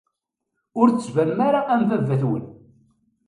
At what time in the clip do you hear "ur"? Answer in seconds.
0.79-0.87